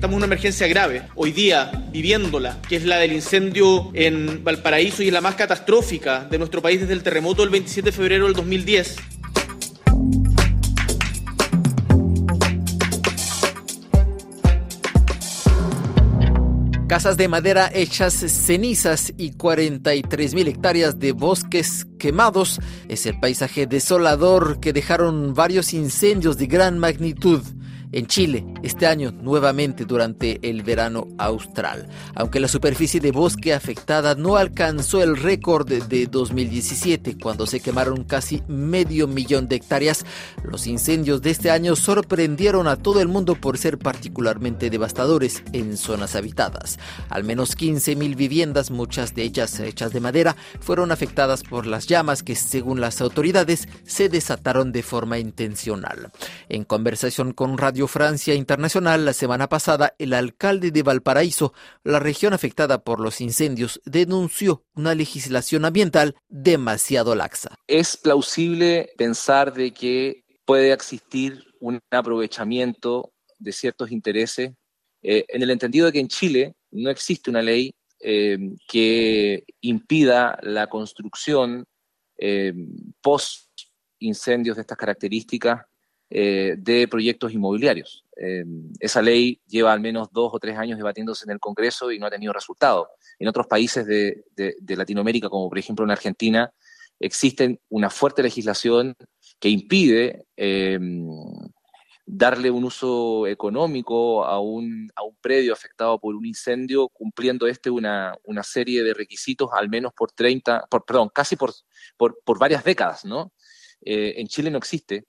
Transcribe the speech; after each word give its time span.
estamos 0.00 0.14
en 0.14 0.20
una 0.20 0.26
emergencia 0.28 0.66
grave, 0.66 1.02
hoy 1.14 1.30
día 1.30 1.70
viviéndola, 1.92 2.56
que 2.66 2.76
es 2.76 2.86
la 2.86 2.96
del 2.96 3.12
incendio 3.12 3.90
en 3.92 4.42
Valparaíso 4.42 5.02
y 5.02 5.08
es 5.08 5.12
la 5.12 5.20
más 5.20 5.34
catastrófica 5.34 6.24
de 6.24 6.38
nuestro 6.38 6.62
país 6.62 6.80
desde 6.80 6.94
el 6.94 7.02
terremoto 7.02 7.42
del 7.42 7.50
27 7.50 7.90
de 7.90 7.92
febrero 7.92 8.24
del 8.24 8.32
2010. 8.32 8.96
Casas 16.88 17.18
de 17.18 17.28
madera 17.28 17.70
hechas 17.70 18.14
cenizas 18.14 19.12
y 19.18 19.32
43 19.32 20.32
mil 20.32 20.48
hectáreas 20.48 20.98
de 20.98 21.12
bosques 21.12 21.86
quemados 21.98 22.58
es 22.88 23.04
el 23.04 23.20
paisaje 23.20 23.66
desolador 23.66 24.60
que 24.60 24.72
dejaron 24.72 25.34
varios 25.34 25.74
incendios 25.74 26.38
de 26.38 26.46
gran 26.46 26.78
magnitud 26.78 27.42
en 27.92 28.06
Chile 28.06 28.44
este 28.62 28.86
año 28.86 29.12
nuevamente 29.12 29.84
durante 29.84 30.38
el 30.48 30.62
verano 30.62 31.08
austral. 31.18 31.88
Aunque 32.14 32.40
la 32.40 32.48
superficie 32.48 33.00
de 33.00 33.12
bosque 33.12 33.54
afectada 33.54 34.14
no 34.14 34.36
alcanzó 34.36 35.02
el 35.02 35.16
récord 35.16 35.68
de 35.68 36.06
2017 36.06 37.18
cuando 37.18 37.46
se 37.46 37.60
quemaron 37.60 38.04
casi 38.04 38.42
medio 38.48 39.06
millón 39.06 39.48
de 39.48 39.56
hectáreas, 39.56 40.04
los 40.44 40.66
incendios 40.66 41.22
de 41.22 41.30
este 41.30 41.50
año 41.50 41.76
sorprendieron 41.76 42.68
a 42.68 42.76
todo 42.76 43.00
el 43.00 43.08
mundo 43.08 43.34
por 43.34 43.58
ser 43.58 43.78
particularmente 43.78 44.70
devastadores 44.70 45.42
en 45.52 45.76
zonas 45.76 46.16
habitadas. 46.16 46.78
Al 47.08 47.24
menos 47.24 47.56
15.000 47.56 48.16
viviendas, 48.16 48.70
muchas 48.70 49.14
de 49.14 49.22
ellas 49.22 49.58
hechas 49.60 49.92
de 49.92 50.00
madera, 50.00 50.36
fueron 50.60 50.92
afectadas 50.92 51.42
por 51.42 51.66
las 51.66 51.86
llamas 51.86 52.22
que 52.22 52.34
según 52.36 52.80
las 52.80 53.00
autoridades 53.00 53.68
se 53.84 54.08
desataron 54.08 54.72
de 54.72 54.82
forma 54.82 55.18
intencional. 55.18 56.10
En 56.48 56.64
conversación 56.64 57.32
con 57.32 57.58
Radio 57.58 57.79
Francia 57.86 58.34
Internacional 58.34 59.04
la 59.04 59.12
semana 59.12 59.48
pasada, 59.48 59.94
el 59.98 60.12
alcalde 60.12 60.70
de 60.70 60.82
Valparaíso, 60.82 61.52
la 61.84 61.98
región 61.98 62.32
afectada 62.32 62.82
por 62.84 63.00
los 63.00 63.20
incendios, 63.20 63.80
denunció 63.84 64.64
una 64.74 64.94
legislación 64.94 65.64
ambiental 65.64 66.16
demasiado 66.28 67.14
laxa. 67.14 67.54
Es 67.66 67.96
plausible 67.96 68.90
pensar 68.96 69.52
de 69.52 69.72
que 69.72 70.24
puede 70.44 70.72
existir 70.72 71.44
un 71.60 71.78
aprovechamiento 71.90 73.12
de 73.38 73.52
ciertos 73.52 73.90
intereses, 73.90 74.52
eh, 75.02 75.24
en 75.28 75.42
el 75.42 75.50
entendido 75.50 75.86
de 75.86 75.92
que 75.92 76.00
en 76.00 76.08
Chile 76.08 76.54
no 76.72 76.90
existe 76.90 77.30
una 77.30 77.42
ley 77.42 77.72
eh, 78.00 78.38
que 78.68 79.44
impida 79.60 80.38
la 80.42 80.68
construcción 80.68 81.64
eh, 82.18 82.52
post 83.00 83.48
incendios 83.98 84.56
de 84.56 84.62
estas 84.62 84.78
características 84.78 85.62
eh, 86.12 86.56
de 86.58 86.88
proyectos 86.88 87.32
inmobiliarios. 87.32 88.04
Eh, 88.16 88.42
esa 88.80 89.00
ley 89.00 89.40
lleva 89.46 89.72
al 89.72 89.78
menos 89.78 90.08
dos 90.10 90.30
o 90.34 90.40
tres 90.40 90.58
años 90.58 90.76
debatiéndose 90.76 91.24
en 91.24 91.30
el 91.30 91.38
Congreso 91.38 91.92
y 91.92 92.00
no 92.00 92.06
ha 92.06 92.10
tenido 92.10 92.32
resultado. 92.32 92.88
En 93.20 93.28
otros 93.28 93.46
países 93.46 93.86
de, 93.86 94.24
Latinoamérica, 94.76 95.28
como 95.28 95.48
por 95.48 95.56
ejemplo 95.56 95.84
en 95.84 95.92
Argentina, 95.92 96.52
existe 96.98 97.60
una 97.68 97.90
fuerte 97.90 98.24
legislación 98.24 98.96
que 99.38 99.50
impide 99.50 100.24
eh, 100.36 100.80
darle 102.04 102.50
un 102.50 102.64
uso 102.64 103.28
económico 103.28 104.24
a 104.24 104.40
un, 104.40 104.90
a 104.96 105.04
un, 105.04 105.14
predio 105.20 105.52
afectado 105.52 106.00
por 106.00 106.16
un 106.16 106.26
incendio, 106.26 106.88
cumpliendo 106.88 107.46
este 107.46 107.70
una, 107.70 108.16
una 108.24 108.42
serie 108.42 108.82
de 108.82 108.94
requisitos 108.94 109.50
al 109.52 109.68
menos 109.68 109.92
por 109.92 110.10
30, 110.10 110.66
por, 110.68 110.84
perdón, 110.84 111.10
casi 111.14 111.36
por, 111.36 111.54
por, 111.96 112.38
varias 112.40 112.64
décadas, 112.64 113.04
¿no? 113.04 113.32
en 113.82 114.26
Chile 114.26 114.50
no 114.50 114.58
existe 114.58 115.06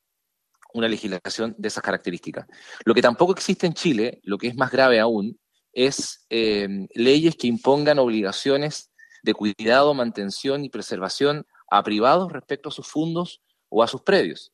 una 0.74 0.88
legislación 0.88 1.56
de 1.58 1.68
esas 1.68 1.84
características. 1.84 2.48
Lo 2.86 2.94
que 2.94 3.02
tampoco 3.02 3.34
existe 3.34 3.68
en 3.68 3.74
Chile, 3.74 4.20
lo 4.24 4.38
que 4.38 4.48
es 4.48 4.56
más 4.56 4.72
grave 4.72 5.00
aún, 5.00 5.40
es 5.74 6.26
eh, 6.30 6.68
leyes 6.94 7.36
que 7.36 7.48
impongan 7.48 8.00
obligaciones 8.00 8.92
de 9.24 9.34
cuidado, 9.34 9.94
mantención 9.94 10.66
y 10.66 10.70
preservación 10.70 11.46
a 11.70 11.84
privados 11.84 12.32
respecto 12.32 12.70
a 12.70 12.72
sus 12.72 12.88
fondos 12.88 13.42
o 13.70 13.84
a 13.84 13.88
sus 13.88 14.02
predios. 14.02 14.52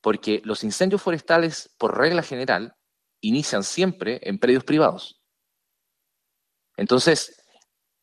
Porque 0.00 0.40
los 0.44 0.64
incendios 0.64 1.02
forestales, 1.02 1.74
por 1.78 1.98
regla 1.98 2.22
general, 2.22 2.74
inician 3.20 3.64
siempre 3.64 4.20
en 4.22 4.38
predios 4.38 4.64
privados. 4.64 5.20
Entonces, 6.76 7.42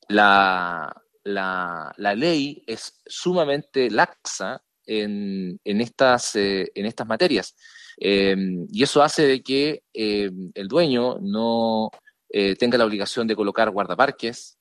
la, 0.08 0.94
la 1.24 2.16
ley 2.16 2.64
es 2.68 3.02
sumamente 3.06 3.90
laxa 3.90 4.64
en, 4.88 5.60
estas, 5.64 6.36
eh, 6.36 6.72
en 6.74 6.86
estas 6.86 7.08
materias. 7.08 7.56
Em, 7.98 8.66
y 8.72 8.84
eso 8.84 9.02
hace 9.04 9.28
de 9.28 9.42
que 9.44 9.84
em, 9.94 10.52
el 10.54 10.68
dueño 10.68 11.18
no 11.20 11.92
eh, 12.30 12.56
tenga 12.56 12.78
la 12.78 12.86
obligación 12.86 13.28
de 13.28 13.36
colocar 13.36 13.70
guardaparques, 13.70 14.58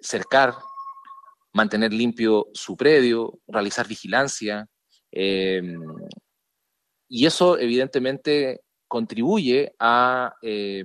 cercar, 0.00 0.54
mantener 1.52 1.92
limpio 1.92 2.48
su 2.54 2.76
predio, 2.76 3.40
realizar 3.46 3.86
vigilancia. 3.88 4.68
Y 7.10 7.24
eso 7.26 7.58
evidentemente 7.58 8.60
contribuye 8.88 9.74
a, 9.78 10.34
eh, 10.42 10.84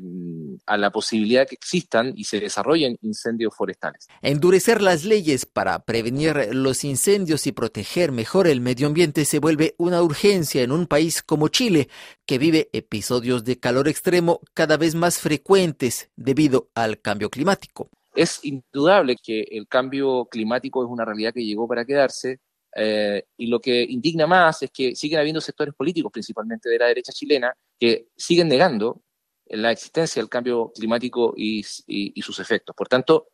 a, 0.65 0.77
la 0.77 0.91
posibilidad 0.91 1.47
que 1.47 1.55
existan 1.55 2.13
y 2.15 2.25
se 2.25 2.39
desarrollen 2.39 2.97
incendios 3.01 3.55
forestales. 3.55 4.07
Endurecer 4.21 4.81
las 4.81 5.05
leyes 5.05 5.45
para 5.45 5.79
prevenir 5.79 6.49
los 6.53 6.83
incendios 6.83 7.47
y 7.47 7.53
proteger 7.53 8.11
mejor 8.11 8.47
el 8.47 8.61
medio 8.61 8.87
ambiente 8.87 9.25
se 9.25 9.39
vuelve 9.39 9.73
una 9.77 10.03
urgencia 10.03 10.61
en 10.61 10.71
un 10.71 10.85
país 10.85 11.23
como 11.23 11.47
Chile, 11.47 11.87
que 12.25 12.37
vive 12.37 12.69
episodios 12.73 13.43
de 13.43 13.59
calor 13.59 13.87
extremo 13.87 14.41
cada 14.53 14.77
vez 14.77 14.93
más 14.95 15.19
frecuentes 15.19 16.11
debido 16.15 16.69
al 16.75 16.99
cambio 17.01 17.29
climático. 17.29 17.89
Es 18.13 18.41
indudable 18.43 19.15
que 19.15 19.41
el 19.49 19.67
cambio 19.67 20.25
climático 20.25 20.83
es 20.83 20.89
una 20.89 21.05
realidad 21.05 21.33
que 21.33 21.43
llegó 21.43 21.67
para 21.67 21.85
quedarse, 21.85 22.39
eh, 22.75 23.23
y 23.37 23.47
lo 23.47 23.59
que 23.59 23.83
indigna 23.83 24.25
más 24.25 24.63
es 24.63 24.71
que 24.71 24.95
siguen 24.95 25.19
habiendo 25.19 25.41
sectores 25.41 25.73
políticos, 25.75 26.11
principalmente 26.11 26.69
de 26.69 26.77
la 26.77 26.87
derecha 26.87 27.11
chilena, 27.11 27.53
que 27.83 28.07
siguen 28.15 28.47
negando 28.47 29.01
la 29.45 29.71
existencia 29.71 30.21
del 30.21 30.29
cambio 30.29 30.71
climático 30.73 31.33
y, 31.35 31.63
sus 31.63 32.39
efectos. 32.39 32.75
Por 32.75 32.87
tanto, 32.87 33.27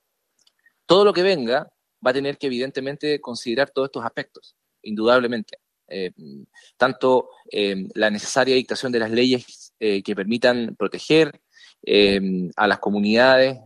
todo 0.85 1.05
lo 1.05 1.13
que 1.13 1.21
venga 1.21 1.71
va 2.05 2.11
a 2.11 2.13
tener 2.13 2.37
que 2.37 2.47
evidentemente 2.47 3.21
considerar 3.21 3.69
todos 3.69 3.89
estos 3.89 4.03
aspectos, 4.03 4.55
indudablemente. 4.81 5.59
Eh, 5.87 6.11
tanto 6.77 7.29
eh, 7.51 7.87
la 7.95 8.09
necesaria 8.09 8.55
dictación 8.55 8.91
de 8.91 8.99
las 8.99 9.11
leyes 9.11 9.73
que 9.79 10.15
permitan 10.15 10.75
proteger 10.77 11.41
a 12.55 12.67
las 12.67 12.79
comunidades 12.79 13.59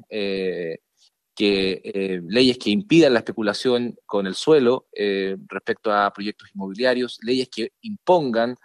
eh, 1.40 2.22
leyes 2.28 2.58
que 2.58 2.70
impidan 2.70 3.14
la 3.14 3.20
especulación 3.20 3.96
con 4.06 4.28
el 4.28 4.36
suelo 4.36 4.88
eh, 4.94 5.36
respecto 5.48 5.92
a 5.92 6.12
proyectos 6.14 6.50
inmobiliarios, 6.54 7.20
leyes 7.24 7.50
que 7.50 7.72
impongan 7.82 8.56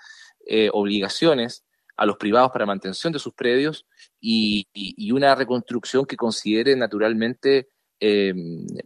eh, 0.47 0.69
obligaciones 0.73 1.65
a 1.99 2.07
los 2.07 2.17
privados 2.17 2.53
para 2.53 2.65
mantención 2.65 3.13
de 3.13 3.19
sus 3.19 3.35
predios 3.35 3.85
y, 4.21 4.67
una 5.13 5.35
reconstrucción 5.35 6.07
que 6.07 6.17
considere 6.17 6.75
naturalmente 6.77 7.69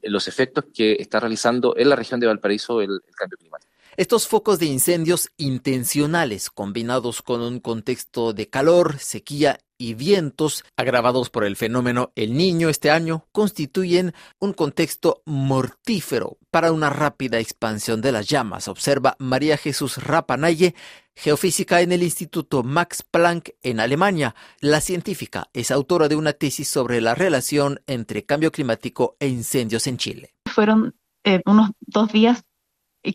los 0.02 0.26
efectos 0.26 0.64
que 0.74 0.96
está 0.98 1.20
realizando 1.20 1.76
en 1.76 1.90
la 1.90 1.96
región 1.96 2.18
de 2.18 2.26
Valparaíso 2.26 2.80
el 2.80 3.00
cambio 3.14 3.36
climático. 3.36 3.71
Estos 3.98 4.26
focos 4.26 4.58
de 4.58 4.64
incendios 4.64 5.28
intencionales, 5.36 6.48
combinados 6.48 7.20
con 7.20 7.42
un 7.42 7.60
contexto 7.60 8.32
de 8.32 8.48
calor, 8.48 8.98
sequía 8.98 9.58
y 9.76 9.92
vientos 9.92 10.64
agravados 10.78 11.28
por 11.28 11.44
el 11.44 11.56
fenómeno 11.56 12.10
El 12.14 12.34
Niño 12.34 12.70
este 12.70 12.90
año, 12.90 13.26
constituyen 13.32 14.14
un 14.38 14.54
contexto 14.54 15.22
mortífero 15.26 16.38
para 16.50 16.72
una 16.72 16.88
rápida 16.88 17.38
expansión 17.38 18.00
de 18.00 18.12
las 18.12 18.26
llamas, 18.28 18.66
observa 18.66 19.14
María 19.18 19.58
Jesús 19.58 19.98
Rapanaye, 19.98 20.74
geofísica 21.14 21.82
en 21.82 21.92
el 21.92 22.02
Instituto 22.02 22.62
Max 22.62 23.02
Planck 23.02 23.50
en 23.62 23.78
Alemania. 23.78 24.34
La 24.60 24.80
científica 24.80 25.50
es 25.52 25.70
autora 25.70 26.08
de 26.08 26.16
una 26.16 26.32
tesis 26.32 26.66
sobre 26.66 27.02
la 27.02 27.14
relación 27.14 27.82
entre 27.86 28.24
cambio 28.24 28.52
climático 28.52 29.16
e 29.20 29.28
incendios 29.28 29.86
en 29.86 29.98
Chile. 29.98 30.34
Fueron 30.46 30.94
eh, 31.24 31.42
unos 31.44 31.72
dos 31.82 32.10
días 32.10 32.42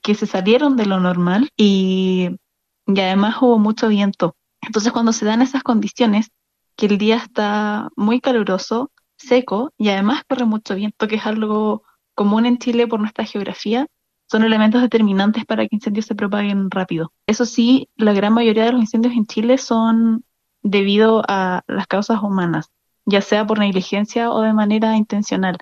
que 0.01 0.16
se 0.16 0.25
salieron 0.25 0.75
de 0.75 0.86
lo 0.86 1.00
normal 1.00 1.50
y, 1.56 2.30
además 2.88 3.36
hubo 3.42 3.60
mucho 3.60 3.88
viento. 3.88 4.36
Entonces 4.62 4.92
cuando 4.92 5.13
se 5.13 5.25
dan 5.25 5.42
esas 5.42 5.63
condiciones, 5.63 6.31
que 6.75 6.88
el 6.88 6.98
día 6.98 7.18
está 7.18 7.89
muy 7.95 8.22
caluroso, 8.22 8.92
seco 9.18 9.74
y 9.78 9.89
además 9.89 10.24
corre 10.28 10.45
mucho 10.45 10.75
viento, 10.75 11.07
que 11.07 11.16
es 11.16 11.25
algo 11.25 11.84
común 12.13 12.45
en 12.45 12.57
Chile 12.57 12.88
por 12.88 13.00
nuestra 13.00 13.25
geografía, 13.25 13.88
son 14.30 14.44
elementos 14.44 14.81
determinantes 14.81 15.45
para 15.45 15.63
que 15.68 15.75
incendios 15.75 16.06
se 16.06 16.16
propaguen 16.16 16.69
rápido. 16.69 17.13
Eso 17.25 17.45
sí, 17.45 17.90
la 17.95 18.13
gran 18.13 18.33
mayoría 18.33 18.66
de 18.66 18.74
los 18.74 18.81
incendios 18.81 19.13
en 19.13 19.25
Chile 19.25 19.57
son 19.57 20.25
debido 20.62 21.24
a 21.28 21.63
las 21.68 21.88
causas 21.88 22.22
humanas, 22.22 22.72
ya 23.06 23.22
sea 23.22 23.48
por 23.48 23.60
negligencia 23.60 24.31
o 24.31 24.42
de 24.42 24.54
manera 24.54 24.98
intencional. 24.98 25.57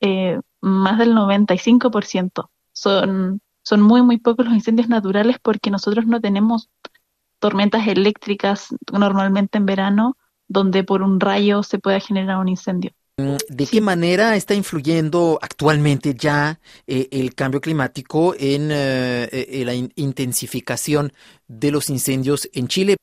Eh, 0.00 0.40
más 0.60 0.98
del 0.98 1.14
95% 1.14 2.50
son 2.72 3.40
son 3.68 3.82
muy, 3.82 4.00
muy 4.00 4.16
pocos 4.16 4.46
los 4.46 4.54
incendios 4.54 4.88
naturales 4.88 5.36
porque 5.42 5.70
nosotros 5.70 6.06
no 6.06 6.22
tenemos 6.22 6.70
tormentas 7.38 7.86
eléctricas 7.86 8.74
normalmente 8.90 9.58
en 9.58 9.66
verano 9.66 10.16
donde 10.48 10.84
por 10.84 11.02
un 11.02 11.20
rayo 11.20 11.62
se 11.62 11.78
pueda 11.78 12.00
generar 12.00 12.38
un 12.38 12.48
incendio. 12.48 12.92
Mm, 13.18 13.36
¿De 13.50 13.66
qué 13.66 13.82
manera 13.82 14.36
está 14.36 14.54
influyendo 14.54 15.38
actualmente 15.42 16.14
ya 16.14 16.58
eh, 16.86 17.08
el 17.10 17.34
cambio 17.34 17.60
climático 17.60 18.34
en 18.38 18.70
eh, 18.72 19.28
eh, 19.30 19.64
la 19.66 19.74
intensificación 19.74 21.12
de 21.46 21.70
los 21.70 21.90
incendios 21.90 22.48
en 22.54 22.68
Chile? 22.68 22.96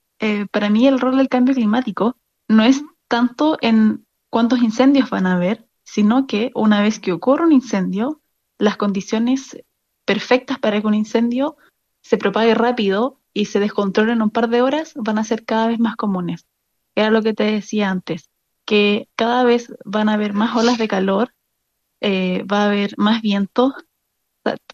para 0.49 0.69
mí 0.69 0.87
el 0.87 0.99
rol 0.99 1.17
del 1.17 1.27
cambio 1.27 1.53
climático 1.53 2.17
no 2.47 2.63
es 2.63 2.81
tanto 3.07 3.57
en 3.61 4.05
cuántos 4.31 4.59
incendios 4.63 5.09
van 5.11 5.27
a 5.27 5.35
haber, 5.35 5.67
sino 5.83 6.25
que 6.25 6.51
una 6.55 6.81
vez 6.81 6.99
que 6.99 7.11
ocurre 7.11 7.43
un 7.43 7.51
incendio, 7.51 8.21
las 8.57 8.77
condiciones 8.77 9.57
perfectas 10.05 10.59
para 10.59 10.79
que 10.79 10.87
un 10.87 10.93
incendio 10.93 11.57
se 12.01 12.17
propague 12.17 12.53
rápido 12.53 13.19
y 13.33 13.45
se 13.45 13.59
descontrole 13.59 14.13
en 14.13 14.21
un 14.21 14.29
par 14.29 14.49
de 14.49 14.61
horas 14.61 14.93
van 14.95 15.17
a 15.17 15.23
ser 15.23 15.43
cada 15.43 15.67
vez 15.67 15.79
más 15.79 15.95
comunes. 15.95 16.45
Era 16.95 17.09
lo 17.09 17.21
que 17.21 17.33
te 17.33 17.43
decía 17.43 17.89
antes 17.89 18.29
que 18.65 19.09
cada 19.15 19.43
vez 19.43 19.73
van 19.83 20.09
a 20.09 20.13
haber 20.13 20.33
más 20.33 20.55
olas 20.55 20.77
de 20.77 20.87
calor, 20.87 21.33
eh, 22.01 22.43
va 22.43 22.63
a 22.63 22.65
haber 22.67 22.93
más 22.97 23.21
viento, 23.21 23.75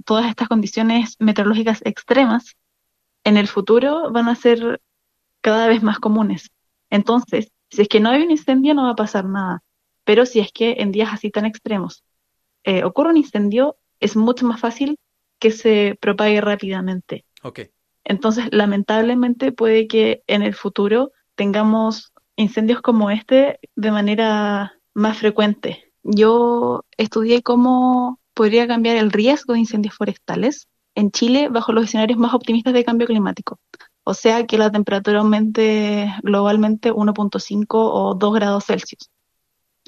todas 0.05 0.25
estas 0.27 0.47
condiciones 0.47 1.15
meteorológicas 1.19 1.81
extremas 1.85 2.55
en 3.23 3.37
el 3.37 3.47
futuro 3.47 4.11
van 4.11 4.27
a 4.27 4.35
ser 4.35 4.81
cada 5.41 5.67
vez 5.67 5.83
más 5.83 5.99
comunes. 5.99 6.51
Entonces, 6.89 7.51
si 7.69 7.83
es 7.83 7.87
que 7.87 7.99
no 7.99 8.09
hay 8.09 8.23
un 8.23 8.31
incendio 8.31 8.73
no 8.73 8.83
va 8.83 8.91
a 8.91 8.95
pasar 8.95 9.25
nada, 9.25 9.63
pero 10.03 10.25
si 10.25 10.39
es 10.39 10.51
que 10.51 10.75
en 10.79 10.91
días 10.91 11.09
así 11.13 11.31
tan 11.31 11.45
extremos 11.45 12.03
eh, 12.63 12.83
ocurre 12.83 13.09
un 13.09 13.17
incendio, 13.17 13.77
es 13.99 14.15
mucho 14.15 14.45
más 14.45 14.59
fácil 14.59 14.97
que 15.41 15.51
se 15.51 15.97
propague 15.99 16.39
rápidamente. 16.39 17.25
Okay. 17.43 17.71
Entonces, 18.05 18.45
lamentablemente 18.51 19.51
puede 19.51 19.87
que 19.87 20.23
en 20.27 20.43
el 20.43 20.53
futuro 20.53 21.11
tengamos 21.35 22.13
incendios 22.35 22.81
como 22.81 23.09
este 23.09 23.59
de 23.75 23.91
manera 23.91 24.73
más 24.93 25.17
frecuente. 25.17 25.91
Yo 26.03 26.85
estudié 26.95 27.41
cómo 27.41 28.19
podría 28.33 28.67
cambiar 28.67 28.97
el 28.97 29.11
riesgo 29.11 29.53
de 29.53 29.59
incendios 29.59 29.95
forestales 29.95 30.67
en 30.95 31.11
Chile 31.11 31.49
bajo 31.49 31.73
los 31.73 31.85
escenarios 31.85 32.19
más 32.19 32.33
optimistas 32.33 32.73
de 32.73 32.85
cambio 32.85 33.07
climático. 33.07 33.59
O 34.03 34.13
sea, 34.13 34.45
que 34.45 34.57
la 34.57 34.71
temperatura 34.71 35.19
aumente 35.19 36.13
globalmente 36.21 36.91
1.5 36.91 37.65
o 37.69 38.15
2 38.15 38.33
grados 38.33 38.65
Celsius. 38.65 39.09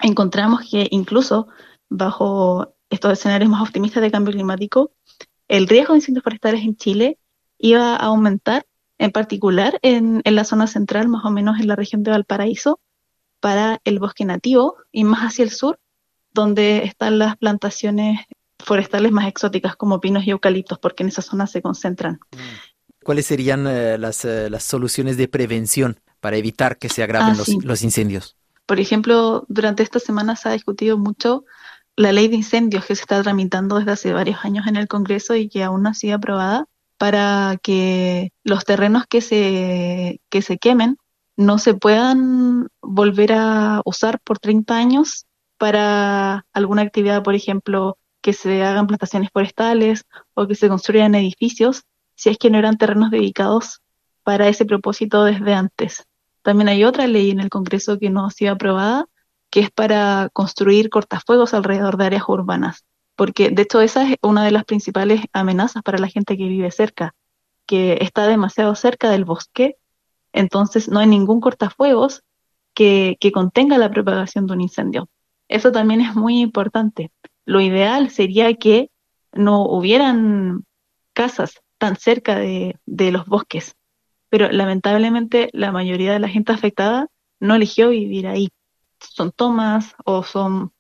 Encontramos 0.02 0.62
que 0.70 0.88
incluso 0.90 1.48
bajo 1.90 2.74
estos 2.90 3.14
escenarios 3.14 3.50
más 3.50 3.62
optimistas 3.62 4.04
de 4.04 4.12
cambio 4.12 4.34
climático, 4.34 4.92
el 5.48 5.68
riesgo 5.68 5.94
de 5.94 6.00
incendios 6.00 6.24
forestales 6.24 6.64
en 6.64 6.76
Chile 6.76 7.18
iba 7.58 7.96
a 7.96 8.06
aumentar 8.06 8.66
en 8.98 9.12
particular 9.12 9.80
en, 9.82 10.22
la 10.24 10.44
zona 10.44 10.68
central, 10.68 11.08
más 11.08 11.26
o 11.26 11.32
menos 11.32 11.60
en 11.60 11.68
la 11.68 11.76
región 11.76 12.04
de 12.04 12.12
Valparaíso, 12.12 12.80
para 13.40 13.82
el 13.84 14.00
bosque 14.00 14.26
nativo 14.26 14.78
y 14.92 15.04
más 15.04 15.22
hacia 15.22 15.44
el 15.44 15.52
sur, 15.52 15.80
donde 16.32 16.84
están 16.86 17.20
las 17.20 17.36
plantaciones 17.38 18.22
forestales 18.60 19.12
más 19.12 19.28
exóticas 19.28 19.76
como 19.76 20.00
pinos 20.00 20.26
y 20.26 20.32
eucaliptos, 20.32 20.80
porque 20.80 21.04
en 21.04 21.10
esa 21.10 21.22
zona 21.22 21.48
se 21.48 21.62
concentran. 21.62 22.20
Mm. 22.32 23.04
¿Cuáles 23.04 23.26
serían 23.26 23.68
eh, 23.68 23.98
las, 23.98 24.24
eh, 24.24 24.50
las, 24.50 24.64
soluciones 24.64 25.18
de 25.18 25.28
prevención 25.28 26.00
para 26.22 26.38
evitar 26.38 26.78
que 26.78 26.88
se 26.88 27.04
agraven 27.04 27.34
ah, 27.34 27.38
los, 27.38 27.50
los, 27.66 27.82
incendios? 27.82 28.38
Por 28.66 28.80
ejemplo, 28.80 29.46
durante 29.50 29.84
esta 29.84 30.00
semana 30.00 30.38
se 30.38 30.48
ha 30.48 30.54
discutido 30.54 30.98
mucho 30.98 31.44
la 31.96 32.12
ley 32.12 32.28
de 32.28 32.36
incendios 32.36 32.86
que 32.86 32.96
se 32.96 33.02
está 33.02 33.22
tramitando 33.22 33.78
desde 33.78 33.92
hace 33.92 34.14
varios 34.14 34.44
años 34.44 34.68
en 34.68 34.76
el 34.76 34.88
Congreso 34.88 35.36
y 35.36 35.50
que 35.50 35.64
aún 35.64 35.84
no 35.84 35.90
ha 35.90 35.94
sido 35.94 36.16
aprobada, 36.16 36.66
para 36.98 37.58
que 37.62 38.32
los 38.44 38.66
terrenos 38.66 39.06
que 39.08 39.22
se, 39.22 40.22
que 40.30 40.42
se 40.42 40.58
quemen 40.58 40.98
no 41.36 41.58
se 41.58 41.74
puedan 41.74 42.68
volver 42.82 43.34
a 43.34 43.82
usar 43.86 44.20
por 44.20 44.40
30 44.40 44.76
años 44.76 45.26
para 45.58 46.46
alguna 46.54 46.84
actividad, 46.84 47.24
por 47.24 47.36
ejemplo, 47.36 47.98
que 48.22 48.34
se 48.34 48.64
hagan 48.64 48.88
plantaciones 48.88 49.30
forestales 49.32 50.06
o 50.34 50.48
que 50.48 50.56
se 50.56 50.70
construyan 50.70 51.16
edificios, 51.16 51.84
si 52.16 52.30
es 52.30 52.38
que 52.38 52.50
no 52.50 52.58
eran 52.58 52.78
terrenos 52.78 53.12
dedicados 53.12 53.82
para 54.24 54.48
ese 54.48 54.66
propósito 54.66 55.26
desde 55.26 55.54
antes. 55.54 56.06
También 56.42 56.70
hay 56.70 56.84
otra 56.86 57.08
ley 57.08 57.32
en 57.32 57.40
el 57.40 57.50
Congreso 57.50 58.00
que 58.00 58.10
no 58.10 58.26
ha 58.26 58.32
sido 58.32 58.54
aprobada, 58.54 59.08
que 59.54 59.60
es 59.60 59.70
para 59.70 60.30
construir 60.34 60.90
cortafuegos 60.90 61.54
alrededor 61.54 61.98
de 61.98 62.06
áreas 62.08 62.24
urbanas 62.28 62.84
porque 63.16 63.50
de 63.50 63.64
hecho 63.64 63.82
esa 63.82 64.10
es 64.10 64.18
una 64.22 64.44
de 64.46 64.52
las 64.52 64.66
principales 64.66 65.22
amenazas 65.34 65.84
para 65.84 65.98
la 65.98 66.08
gente 66.08 66.38
que 66.38 66.48
vive 66.48 66.72
cerca, 66.72 67.16
que 67.66 67.98
está 68.02 68.28
demasiado 68.28 68.76
cerca 68.76 69.10
del 69.10 69.26
bosque, 69.26 69.78
entonces 70.32 70.90
no 70.90 71.00
hay 71.00 71.08
ningún 71.08 71.40
cortafuegos 71.40 72.24
que, 72.74 73.18
que 73.20 73.32
contenga 73.32 73.78
la 73.78 73.92
propagación 73.92 74.48
de 74.48 74.54
un 74.54 74.62
incendio. 74.62 75.10
Eso 75.48 75.72
también 75.72 76.02
es 76.02 76.16
muy 76.16 76.40
importante. 76.40 77.12
Lo 77.46 77.62
ideal 77.62 78.10
sería 78.10 78.54
que 78.56 78.90
no 79.32 79.64
hubieran 79.66 80.64
casas 81.14 81.62
tan 81.78 81.98
cerca 81.98 82.36
de, 82.36 82.78
de 82.86 83.12
los 83.12 83.28
bosques, 83.28 83.76
pero 84.30 84.52
lamentablemente 84.52 85.50
la 85.54 85.72
mayoría 85.72 86.14
de 86.14 86.20
la 86.20 86.30
gente 86.30 86.52
afectada 86.52 87.08
no 87.40 87.56
eligió 87.56 87.90
vivir 87.90 88.26
ahí. 88.28 88.50
Son 89.10 89.32
tomas 89.32 89.96
o 90.06 90.24
son 90.24 90.72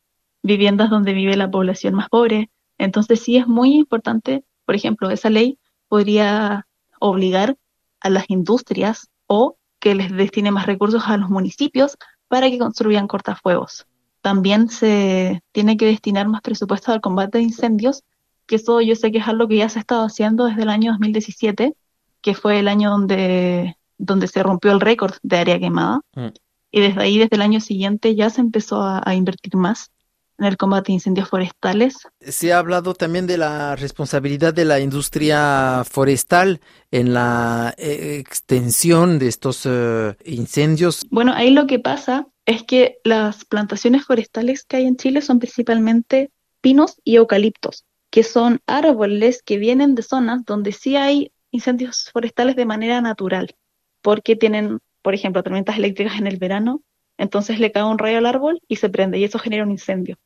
viviendas 0.42 0.90
donde 0.90 1.14
vive 1.14 1.38
la 1.38 1.50
población 1.50 1.96
más 1.96 2.10
pobre. 2.10 2.50
Entonces 2.78 3.22
sí 3.22 3.38
es 3.38 3.48
muy 3.48 3.76
importante, 3.76 4.44
por 4.66 4.76
ejemplo, 4.76 5.10
esa 5.10 5.30
ley 5.30 5.60
podría 5.88 6.68
obligar 7.00 7.58
a 8.00 8.10
las 8.10 8.30
industrias 8.30 9.10
o 9.28 9.58
que 9.80 9.96
les 9.96 10.12
destine 10.12 10.52
más 10.52 10.66
recursos 10.66 11.04
a 11.08 11.18
los 11.18 11.30
municipios 11.30 11.98
para 12.28 12.50
que 12.50 12.58
construyan 12.58 13.08
cortafuegos. 13.08 13.86
También 14.22 14.70
se 14.70 15.44
tiene 15.52 15.76
que 15.76 15.86
destinar 15.86 16.28
más 16.28 16.42
presupuesto 16.42 16.92
al 16.92 17.02
combate 17.02 17.38
de 17.38 17.44
incendios, 17.44 18.04
que 18.46 18.56
eso 18.56 18.82
yo 18.82 18.96
sé 18.96 19.12
que 19.12 19.18
es 19.18 19.28
algo 19.28 19.48
que 19.48 19.58
ya 19.58 19.70
se 19.70 19.80
ha 19.80 19.82
estado 19.82 20.06
haciendo 20.06 20.46
desde 20.46 20.64
el 20.64 20.70
año 20.70 20.94
2017, 20.94 21.76
que 22.22 22.34
fue 22.34 22.60
el 22.60 22.70
año 22.70 22.92
donde, 22.92 23.78
donde 23.98 24.28
se 24.28 24.42
rompió 24.42 24.72
el 24.72 24.80
récord 24.80 25.14
de 25.24 25.38
área 25.38 25.60
quemada. 25.60 26.02
Mm. 26.16 26.28
Y 26.74 26.82
desde 26.82 27.02
ahí, 27.02 27.18
desde 27.18 27.38
el 27.38 27.42
año 27.42 27.62
siguiente, 27.62 28.16
ya 28.16 28.30
se 28.30 28.42
empezó 28.42 28.82
a 28.82 29.16
invertir 29.16 29.56
más 29.56 29.94
en 30.38 30.46
el 30.46 30.58
combate 30.58 30.88
de 30.88 30.94
incendios 30.94 31.30
forestales. 31.30 32.08
Se 32.20 32.54
ha 32.54 32.58
hablado 32.58 32.94
también 32.94 33.28
de 33.28 33.38
la 33.38 33.76
responsabilidad 33.76 34.54
de 34.54 34.66
la 34.66 34.80
industria 34.80 35.84
forestal 35.90 36.60
en 36.92 37.14
la 37.14 37.74
eh, 37.78 38.18
extensión 38.20 39.20
de 39.20 39.28
estos 39.28 39.66
eh, 39.66 40.16
incendios. 40.26 41.06
Bueno, 41.10 41.34
ahí 41.34 41.52
lo 41.52 41.68
que 41.68 41.80
pasa 41.80 42.28
es 42.46 42.64
que 42.64 42.98
las 43.04 43.46
plantaciones 43.46 44.06
forestales 44.06 44.66
que 44.66 44.78
hay 44.78 44.86
en 44.86 44.98
Chile 44.98 45.22
son 45.22 45.40
principalmente 45.40 46.32
pinos 46.62 47.00
y 47.04 47.16
eucaliptos, 47.16 47.86
que 48.10 48.24
son 48.24 48.60
árboles 48.68 49.42
que 49.44 49.58
vienen 49.58 49.96
de 49.96 50.04
zonas 50.04 50.44
donde 50.46 50.72
sí 50.72 50.96
hay 50.96 51.32
incendios 51.52 52.10
forestales 52.12 52.56
de 52.56 52.66
manera 52.66 53.02
natural, 53.02 53.56
porque 54.02 54.36
tienen, 54.36 54.80
por 55.04 55.14
ejemplo, 55.14 55.44
tormentas 55.44 55.78
eléctricas 55.78 56.18
en 56.18 56.26
el 56.26 56.38
verano 56.38 56.82
entonces 57.18 57.60
le 57.60 57.72
cae 57.72 57.84
un 57.84 57.98
rayo 57.98 58.18
al 58.18 58.26
árbol 58.26 58.62
y 58.68 58.78
se 58.78 58.90
prende 58.90 59.18
y 59.18 59.24
eso 59.24 59.40
genera 59.40 59.64
un 59.64 59.72
incendio. 59.72 60.18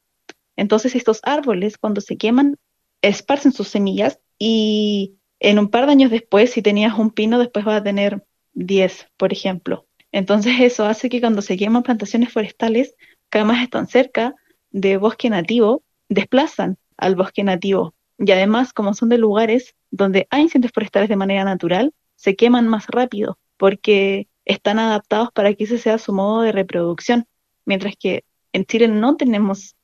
Entonces 0.56 0.96
estos 0.96 1.20
árboles 1.24 1.78
cuando 1.78 2.02
se 2.02 2.18
queman 2.18 2.58
esparcen 3.02 3.52
sus 3.52 3.68
semillas 3.68 4.20
y 4.40 5.16
en 5.40 5.60
un 5.60 5.70
par 5.70 5.86
de 5.86 5.92
años 5.92 6.12
después, 6.12 6.52
si 6.52 6.62
tenías 6.62 6.98
un 6.98 7.12
pino, 7.12 7.38
después 7.38 7.68
va 7.68 7.76
a 7.76 7.84
tener 7.84 8.26
10, 8.54 9.08
por 9.18 9.32
ejemplo. 9.32 9.86
Entonces 10.12 10.56
eso 10.60 10.86
hace 10.86 11.10
que 11.10 11.20
cuando 11.20 11.42
se 11.42 11.58
queman 11.58 11.84
plantaciones 11.84 12.34
forestales, 12.34 12.96
además 13.30 13.62
están 13.62 13.88
cerca 13.88 14.34
de 14.72 14.98
bosque 14.98 15.30
nativo, 15.30 15.84
desplazan 16.10 16.78
al 16.98 17.16
bosque 17.16 17.44
nativo. 17.44 17.94
Y 18.18 18.32
además, 18.32 18.74
como 18.74 18.96
son 18.96 19.10
de 19.10 19.20
lugares 19.20 19.76
donde 19.92 20.28
hay 20.32 20.44
incendios 20.44 20.72
forestales 20.74 21.10
de 21.10 21.16
manera 21.16 21.44
natural, 21.44 21.94
se 22.16 22.36
queman 22.36 22.68
más 22.68 22.88
rápido, 22.88 23.38
porque 23.58 24.28
están 24.48 24.80
adaptados 24.80 25.30
para 25.34 25.54
que 25.54 25.66
ese 25.66 25.78
sea 25.78 25.98
su 25.98 26.14
modo 26.14 26.42
de 26.42 26.54
reproducción, 26.54 27.28
mientras 27.66 27.96
que 28.00 28.24
en 28.54 28.66
Chile 28.66 28.88
no 28.88 29.18
tenemos 29.18 29.76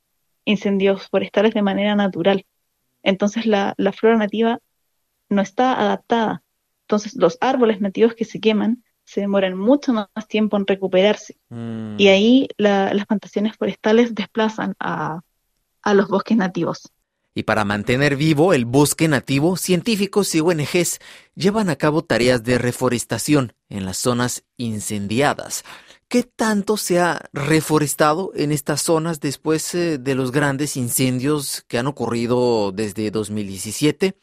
incendios 0.46 1.08
forestales 1.08 1.54
de 1.54 1.62
manera 1.62 1.94
natural. 1.94 2.46
Entonces 3.02 3.44
la, 3.46 3.74
flora 3.94 4.16
nativa 4.16 4.58
no 5.28 5.42
está 5.42 5.78
adaptada. 5.78 6.42
Entonces 6.84 7.14
los 7.14 7.36
árboles 7.40 7.80
nativos 7.80 8.14
que 8.14 8.24
se 8.24 8.40
queman 8.40 8.82
se 9.04 9.20
demoran 9.20 9.56
mucho 9.56 9.92
más 9.92 10.28
tiempo 10.28 10.56
en 10.56 10.66
recuperarse. 10.66 11.36
Mm. 11.50 11.96
Y 11.98 12.08
ahí 12.08 12.48
las 12.56 13.06
plantaciones 13.06 13.54
forestales 13.56 14.14
desplazan 14.14 14.74
a, 14.80 15.20
a 15.82 15.94
los 15.94 16.08
bosques 16.08 16.38
nativos. 16.38 16.90
Y 17.34 17.42
para 17.42 17.64
mantener 17.64 18.16
vivo 18.16 18.54
el 18.54 18.64
bosque 18.64 19.08
nativo, 19.08 19.56
científicos 19.56 20.34
y 20.34 20.40
ONGs 20.40 21.00
llevan 21.34 21.68
a 21.68 21.76
cabo 21.76 22.02
tareas 22.02 22.44
de 22.44 22.58
reforestación 22.58 23.54
en 23.68 23.84
las 23.84 23.96
zonas 23.96 24.44
incendiadas. 24.56 25.64
¿Qué 26.08 26.22
tanto 26.22 26.76
se 26.76 27.00
ha 27.00 27.28
reforestado 27.32 28.30
en 28.36 28.52
estas 28.52 28.82
zonas 28.82 29.18
después 29.18 29.74
eh, 29.74 29.98
de 29.98 30.14
los 30.14 30.30
grandes 30.30 30.76
incendios 30.76 31.64
que 31.66 31.78
han 31.78 31.88
ocurrido 31.88 32.70
desde 32.70 33.10
2017? 33.10 34.14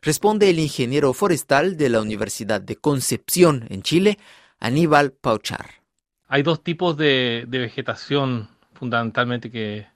Responde 0.00 0.50
el 0.50 0.58
ingeniero 0.58 1.12
forestal 1.12 1.76
de 1.76 1.88
la 1.88 2.00
Universidad 2.00 2.60
de 2.60 2.76
Concepción 2.76 3.66
en 3.70 3.82
Chile, 3.82 4.18
Aníbal 4.60 5.12
Pauchar. 5.12 5.66
hay 6.28 6.42
dos 6.42 6.62
tipos 6.62 6.96
de, 6.96 7.44
vegetación 7.48 8.48
fundamentalmente 8.74 9.50
que, 9.50 9.86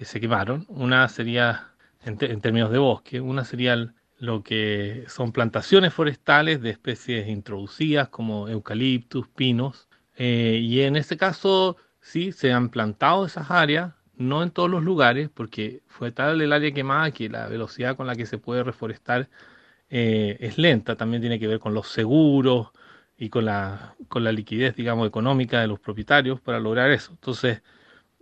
se 0.00 0.20
quemaron. 0.20 0.66
Una 0.68 1.08
sería, 1.08 1.68
en, 2.06 2.40
términos 2.40 2.70
de 2.70 2.78
bosque, 2.78 3.20
una 3.20 3.44
sería 3.44 3.92
lo 4.18 4.42
que 4.42 5.04
son 5.08 5.32
plantaciones 5.32 5.92
forestales 5.92 6.62
de 6.62 6.70
especies 6.70 7.28
introducidas 7.28 8.08
como 8.08 8.48
eucaliptus, 8.48 9.28
pinos. 9.28 9.88
Eh, 10.16 10.60
y 10.62 10.80
en 10.80 10.96
este 10.96 11.16
caso, 11.16 11.76
sí, 12.00 12.32
se 12.32 12.52
han 12.52 12.70
plantado 12.70 13.26
esas 13.26 13.50
áreas, 13.50 13.92
no 14.16 14.42
en 14.42 14.50
todos 14.50 14.70
los 14.70 14.82
lugares, 14.82 15.28
porque 15.28 15.82
fue 15.86 16.12
tal 16.12 16.40
el 16.40 16.52
área 16.52 16.72
quemada 16.72 17.10
que 17.10 17.28
la 17.28 17.48
velocidad 17.48 17.96
con 17.96 18.06
la 18.06 18.14
que 18.16 18.24
se 18.26 18.38
puede 18.38 18.62
reforestar 18.62 19.28
eh, 19.90 20.38
es 20.40 20.58
lenta. 20.58 20.96
También 20.96 21.20
tiene 21.20 21.38
que 21.38 21.48
ver 21.48 21.60
con 21.60 21.74
los 21.74 21.88
seguros, 21.88 22.70
y 23.18 23.30
con 23.30 23.44
la, 23.46 23.96
con 24.08 24.24
la 24.24 24.32
liquidez, 24.32 24.76
digamos, 24.76 25.08
económica 25.08 25.60
de 25.60 25.66
los 25.68 25.80
propietarios 25.80 26.40
para 26.40 26.60
lograr 26.60 26.90
eso. 26.90 27.12
Entonces, 27.12 27.62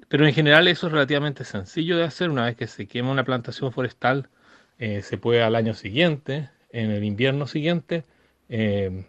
pero 0.08 0.26
en 0.26 0.34
general 0.34 0.68
eso 0.68 0.86
es 0.86 0.92
relativamente 0.92 1.44
sencillo 1.44 1.96
de 1.96 2.04
hacer. 2.04 2.30
Una 2.30 2.44
vez 2.46 2.56
que 2.56 2.66
se 2.66 2.86
quema 2.86 3.10
una 3.10 3.24
plantación 3.24 3.72
forestal, 3.72 4.28
eh, 4.78 5.02
se 5.02 5.18
puede 5.18 5.42
al 5.42 5.54
año 5.56 5.74
siguiente, 5.74 6.50
en 6.70 6.90
el 6.90 7.04
invierno 7.04 7.46
siguiente, 7.46 8.04
eh, 8.48 9.06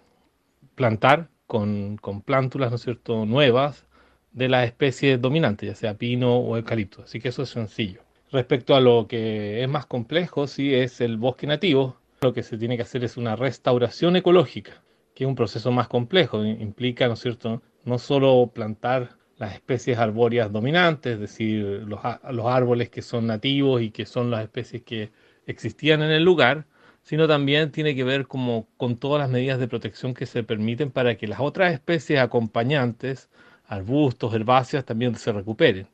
plantar 0.76 1.30
con, 1.48 1.98
con, 1.98 2.22
plántulas, 2.22 2.72
¿no 2.72 2.78
cierto?, 2.78 3.26
nuevas 3.26 3.86
de 4.32 4.50
las 4.50 4.66
especies 4.66 5.22
dominantes, 5.22 5.70
ya 5.70 5.76
sea 5.76 5.98
pino 5.98 6.38
o 6.38 6.58
eucalipto. 6.58 7.04
Así 7.04 7.20
que 7.20 7.30
eso 7.30 7.44
es 7.44 7.50
sencillo. 7.50 8.02
Respecto 8.32 8.76
a 8.76 8.82
lo 8.82 9.08
que 9.08 9.64
es 9.64 9.70
más 9.70 9.86
complejo, 9.86 10.48
sí 10.48 10.74
es 10.74 11.02
el 11.02 11.18
bosque 11.18 11.48
nativo. 11.48 11.98
Lo 12.22 12.34
que 12.34 12.44
se 12.44 12.58
tiene 12.58 12.76
que 12.76 12.84
hacer 12.84 13.04
es 13.04 13.18
una 13.18 13.36
restauración 13.36 14.16
ecológica 14.16 14.82
que 15.16 15.24
es 15.24 15.28
un 15.28 15.36
proceso 15.36 15.72
más 15.72 15.88
complejo, 15.88 16.44
implica, 16.46 17.08
¿no 17.08 17.14
es 17.14 17.22
cierto?, 17.22 17.64
no 17.86 17.98
solo 17.98 18.52
plantar 18.54 19.18
las 19.38 19.54
especies 19.54 19.98
arbóreas 19.98 20.52
dominantes, 20.52 21.16
es 21.16 21.20
decir, 21.20 21.84
los, 21.88 22.00
los, 22.32 22.46
árboles 22.46 22.90
que 22.90 23.02
son 23.02 23.28
nativos 23.28 23.82
y 23.82 23.92
que 23.92 24.06
son 24.06 24.32
las 24.32 24.44
especies 24.44 24.84
que 24.84 25.12
existían 25.46 26.02
en 26.02 26.12
el 26.12 26.24
lugar, 26.24 26.66
sino 27.04 27.28
también 27.28 27.72
tiene 27.72 27.96
que 27.96 28.04
ver 28.04 28.28
como 28.28 28.68
con 28.78 28.98
todas 28.98 29.22
las 29.22 29.30
medidas 29.30 29.60
de 29.60 29.68
protección 29.68 30.14
que 30.14 30.26
se 30.26 30.44
permiten 30.44 30.92
para 30.92 31.16
que 31.16 31.28
las 31.28 31.40
otras 31.40 31.74
especies 31.74 32.20
acompañantes, 32.20 33.30
arbustos, 33.68 34.34
herbáceas, 34.34 34.86
también 34.86 35.16
se 35.16 35.32
recuperen. 35.32 35.88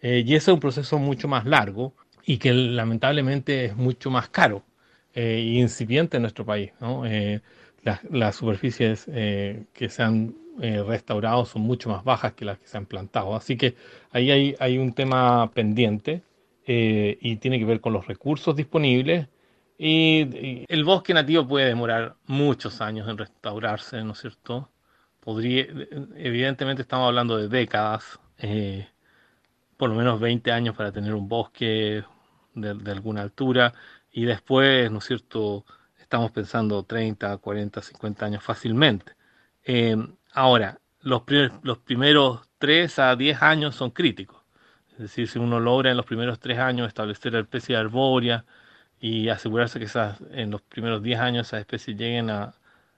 Eh, 0.00 0.22
y 0.26 0.34
ese 0.34 0.50
es 0.50 0.54
un 0.54 0.60
proceso 0.60 0.98
mucho 0.98 1.28
más 1.28 1.46
largo 1.46 1.94
y 2.24 2.38
que 2.38 2.52
lamentablemente 2.52 3.66
es 3.66 3.76
mucho 3.76 4.10
más 4.10 4.28
caro 4.28 4.64
e 5.14 5.40
incipiente 5.40 6.16
en 6.18 6.22
nuestro 6.22 6.44
país. 6.44 6.72
¿no? 6.80 7.06
Eh, 7.06 7.40
las, 8.10 8.36
superficies 8.36 9.06
eh, 9.08 9.64
que 9.72 9.88
se 9.88 10.02
han 10.02 10.36
eh, 10.60 10.82
restaurado 10.82 11.44
son 11.46 11.62
mucho 11.62 11.88
más 11.88 12.04
bajas 12.04 12.34
que 12.34 12.44
las 12.44 12.58
que 12.58 12.66
se 12.66 12.76
han 12.76 12.86
plantado. 12.86 13.34
Así 13.34 13.56
que 13.56 13.76
ahí 14.10 14.54
hay, 14.58 14.78
un 14.78 14.92
tema 14.92 15.50
pendiente 15.52 16.22
eh, 16.66 17.18
y 17.20 17.36
tiene 17.36 17.58
que 17.58 17.64
ver 17.64 17.80
con 17.80 17.92
los 17.92 18.06
recursos 18.06 18.54
disponibles. 18.56 19.28
Y, 19.78 20.64
el 20.68 20.84
bosque 20.84 21.14
nativo 21.14 21.46
puede 21.46 21.66
demorar 21.66 22.16
muchos 22.26 22.80
años 22.80 23.08
en 23.08 23.18
restaurarse, 23.18 24.02
¿no 24.04 24.12
es 24.12 24.20
cierto? 24.20 24.70
Podría, 25.20 25.66
evidentemente 26.16 26.82
estamos 26.82 27.08
hablando 27.08 27.36
de 27.38 27.48
décadas, 27.48 28.20
por 29.76 29.88
lo 29.88 29.96
menos 29.96 30.20
20 30.20 30.52
años 30.52 30.76
para 30.76 30.92
tener 30.92 31.14
un 31.14 31.28
bosque 31.28 32.04
de, 32.54 32.90
alguna 32.90 33.22
altura 33.22 33.72
y 34.10 34.24
después, 34.24 34.90
¿no 34.90 34.98
es 34.98 35.04
cierto?, 35.04 35.64
estamos 35.98 36.30
pensando 36.30 36.82
30, 36.84 37.38
40, 37.38 37.80
50 37.82 38.26
años 38.26 38.42
fácilmente. 38.42 39.12
Eh, 39.64 39.96
ahora, 40.32 40.78
los, 41.00 41.22
los 41.62 41.78
primeros 41.78 42.40
3 42.58 42.98
a 42.98 43.16
10 43.16 43.42
años 43.42 43.74
son 43.74 43.90
críticos. 43.90 44.42
Es 44.92 44.98
decir, 44.98 45.28
si 45.28 45.38
uno 45.38 45.60
logra 45.60 45.90
en 45.90 45.96
los 45.96 46.06
primeros 46.06 46.38
3 46.40 46.58
años 46.58 46.88
establecer 46.88 47.32
la 47.32 47.40
especie 47.40 47.76
arbórea 47.76 48.44
y 49.00 49.28
asegurarse 49.28 49.78
que 49.78 49.86
esas, 49.86 50.20
en 50.32 50.50
los 50.50 50.62
primeros 50.62 51.02
10 51.02 51.20
años 51.20 51.48
esas 51.48 51.60
especies 51.60 51.96
lleguen 51.96 52.30
a, 52.30 52.54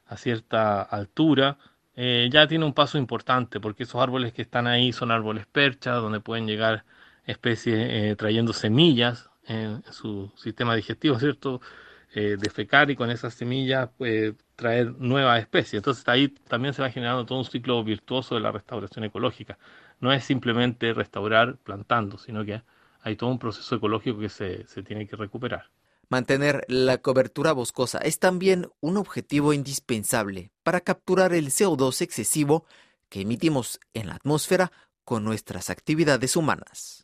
a 0.07 0.17
cierta 0.17 0.83
altura, 0.83 1.59
eh, 1.97 2.29
ya 2.33 2.47
tiene 2.49 2.65
un 2.65 2.75
paso 2.75 2.99
importante, 2.99 3.61
porque 3.61 3.85
esos 3.85 4.03
árboles 4.03 4.33
que 4.33 4.43
están 4.43 4.67
ahí 4.67 4.93
son 4.93 5.11
árboles 5.11 5.47
perchas, 5.47 6.01
donde 6.03 6.21
pueden 6.21 6.47
llegar 6.47 6.85
especies 7.25 7.77
eh, 7.91 8.17
trayendo 8.17 8.53
semillas 8.53 9.31
en, 9.47 9.83
su 9.93 10.33
sistema 10.37 10.75
digestivo, 10.75 11.19
¿cierto? 11.19 11.61
Eh, 12.17 12.37
defecar 12.39 12.93
y 12.93 12.97
con 12.97 13.11
esas 13.11 13.35
semillas 13.35 13.91
pues, 13.99 14.35
traer 14.55 14.93
nuevas 14.99 15.41
especies. 15.41 15.75
Entonces 15.75 16.07
ahí 16.07 16.29
también 16.29 16.73
se 16.73 16.81
va 16.81 16.89
generando 16.89 17.27
todo 17.27 17.39
un 17.39 17.45
ciclo 17.45 17.83
virtuoso 17.83 18.37
de 18.37 18.41
la 18.41 18.53
restauración 18.53 19.05
ecológica. 19.05 19.59
No 19.99 20.13
es 20.13 20.23
simplemente 20.23 20.93
restaurar 20.93 21.57
plantando, 21.57 22.17
sino 22.17 22.45
que 22.45 22.63
hay 23.01 23.17
todo 23.17 23.31
un 23.31 23.41
proceso 23.41 23.75
ecológico 23.75 24.21
que 24.21 24.29
se, 24.29 24.65
se 24.69 24.85
tiene 24.85 25.09
que 25.09 25.17
recuperar. 25.17 25.71
Mantener 26.09 26.65
la 26.69 26.99
cobertura 26.99 27.51
boscosa 27.51 27.99
es 27.99 28.21
también 28.21 28.69
un 28.79 28.97
objetivo 28.97 29.53
indispensable 29.53 30.53
para 30.63 30.83
capturar 30.83 31.33
el 31.33 31.49
CO2 31.49 32.01
excesivo 32.01 32.65
que 33.09 33.23
emitimos 33.23 33.81
en 33.93 34.07
la 34.07 34.15
atmósfera 34.15 34.71
con 35.05 35.25
nuestras 35.25 35.69
actividades 35.69 36.37
humanas. 36.37 37.03